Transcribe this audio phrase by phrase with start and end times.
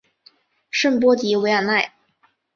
[0.71, 1.93] 圣波迪韦尔奈。